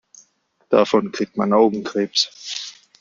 Davon 0.69 1.11
kriegt 1.11 1.37
man 1.37 1.53
Augenkrebs. 1.53 2.73